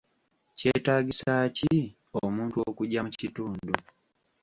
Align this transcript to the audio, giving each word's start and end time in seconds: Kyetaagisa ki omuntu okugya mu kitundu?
Kyetaagisa 0.57 1.31
ki 1.57 1.73
omuntu 2.23 2.57
okugya 2.69 2.99
mu 3.05 3.11
kitundu? 3.19 3.73